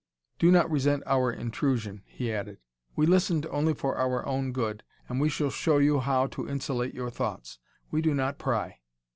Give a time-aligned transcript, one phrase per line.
[0.39, 2.57] "Do not resent our intrusion," he added;
[2.95, 6.95] "we listened only for our own good, and we shall show you how to insulate
[6.95, 7.59] your thoughts.
[7.91, 8.79] We do not pry."